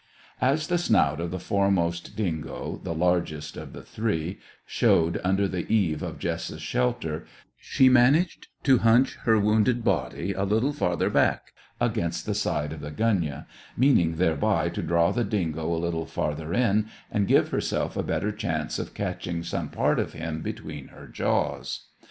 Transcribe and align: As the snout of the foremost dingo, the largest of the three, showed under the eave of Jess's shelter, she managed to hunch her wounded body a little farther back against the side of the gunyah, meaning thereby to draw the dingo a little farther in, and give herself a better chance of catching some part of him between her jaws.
As 0.41 0.65
the 0.65 0.79
snout 0.79 1.19
of 1.21 1.29
the 1.29 1.37
foremost 1.37 2.15
dingo, 2.15 2.81
the 2.83 2.91
largest 2.95 3.55
of 3.55 3.71
the 3.71 3.83
three, 3.83 4.39
showed 4.65 5.21
under 5.23 5.47
the 5.47 5.71
eave 5.71 6.01
of 6.01 6.17
Jess's 6.17 6.63
shelter, 6.63 7.27
she 7.55 7.87
managed 7.87 8.47
to 8.63 8.79
hunch 8.79 9.17
her 9.25 9.39
wounded 9.39 9.83
body 9.83 10.33
a 10.33 10.43
little 10.43 10.73
farther 10.73 11.11
back 11.11 11.53
against 11.79 12.25
the 12.25 12.33
side 12.33 12.73
of 12.73 12.81
the 12.81 12.89
gunyah, 12.89 13.45
meaning 13.77 14.15
thereby 14.15 14.69
to 14.69 14.81
draw 14.81 15.11
the 15.11 15.23
dingo 15.23 15.71
a 15.71 15.77
little 15.77 16.07
farther 16.07 16.51
in, 16.51 16.87
and 17.11 17.27
give 17.27 17.49
herself 17.49 17.95
a 17.95 18.01
better 18.01 18.31
chance 18.31 18.79
of 18.79 18.95
catching 18.95 19.43
some 19.43 19.69
part 19.69 19.99
of 19.99 20.13
him 20.13 20.41
between 20.41 20.87
her 20.87 21.05
jaws. 21.07 21.89